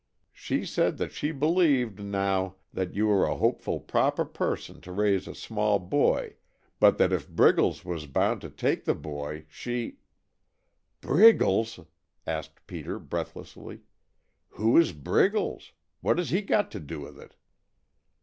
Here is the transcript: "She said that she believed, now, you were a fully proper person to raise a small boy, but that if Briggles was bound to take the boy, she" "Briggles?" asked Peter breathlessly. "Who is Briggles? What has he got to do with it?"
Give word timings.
"She 0.33 0.65
said 0.65 0.97
that 0.97 1.11
she 1.11 1.31
believed, 1.31 1.99
now, 1.99 2.55
you 2.75 3.05
were 3.05 3.27
a 3.29 3.37
fully 3.53 3.81
proper 3.81 4.25
person 4.25 4.81
to 4.81 4.91
raise 4.91 5.27
a 5.27 5.35
small 5.35 5.77
boy, 5.77 6.37
but 6.79 6.97
that 6.97 7.13
if 7.13 7.29
Briggles 7.29 7.85
was 7.85 8.07
bound 8.07 8.41
to 8.41 8.49
take 8.49 8.85
the 8.85 8.95
boy, 8.95 9.45
she" 9.47 9.97
"Briggles?" 11.03 11.81
asked 12.25 12.65
Peter 12.65 12.97
breathlessly. 12.97 13.81
"Who 14.57 14.75
is 14.75 14.91
Briggles? 14.91 15.71
What 15.99 16.17
has 16.17 16.31
he 16.31 16.41
got 16.41 16.71
to 16.71 16.79
do 16.79 16.99
with 16.99 17.19
it?" 17.19 17.35